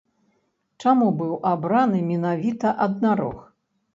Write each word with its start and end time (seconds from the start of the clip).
Чаму 0.83 1.09
быў 1.19 1.35
абраны 1.51 2.01
менавіта 2.11 2.73
аднарог? 2.89 3.37